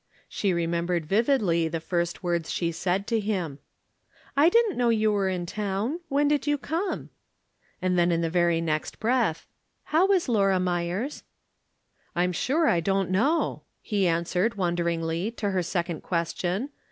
[0.27, 3.59] She remembered vividly the first words she said to him:"
[4.35, 5.99] I didn't know you were in town.
[6.09, 7.11] When did you come?"
[7.83, 9.45] And then in the very next breath:"
[9.93, 11.21] How is Laura Myers?""
[12.15, 16.71] I'm sure I don't know," he answered, won deringly, to her second question.